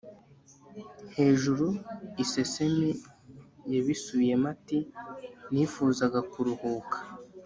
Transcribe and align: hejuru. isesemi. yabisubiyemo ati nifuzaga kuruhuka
hejuru. 1.15 1.65
isesemi. 2.23 2.89
yabisubiyemo 3.73 4.45
ati 4.55 4.77
nifuzaga 5.51 6.19
kuruhuka 6.31 6.97